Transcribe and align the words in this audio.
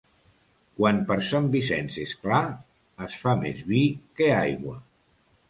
Quan 0.77 1.01
per 1.11 1.17
Sant 1.27 1.49
Vicenç 1.55 1.99
és 2.05 2.15
clar, 2.23 2.41
es 3.09 3.19
fa 3.27 3.35
més 3.45 3.61
vi 3.71 3.85
que 4.23 4.33
aigua. 4.41 4.77